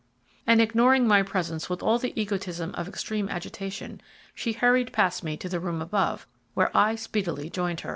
[0.47, 4.01] And ignoring my presence with all the egotism of extreme agitation,
[4.33, 7.89] she hurried past me to the room above, where I speedily joined her.